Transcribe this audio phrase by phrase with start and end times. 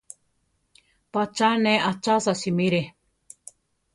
[1.11, 2.81] Pacha ne achasa simiré.